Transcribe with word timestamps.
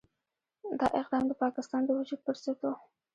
دا 0.79 0.87
اقدام 0.99 1.23
د 1.27 1.31
پاکستان 1.43 1.81
د 1.85 1.89
وجود 1.99 2.19
پرضد 2.27 2.57
وو. 2.61 2.73